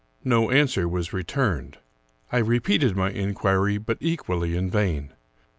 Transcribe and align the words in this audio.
No 0.23 0.49
answer 0.49 0.89
was 0.89 1.13
returned. 1.13 1.77
I 2.31 2.39
repeated 2.39 2.95
my 2.95 3.11
inquiry, 3.11 3.77
but 3.77 3.97
equally 4.01 4.55
in 4.57 4.67
vain. 4.71 5.13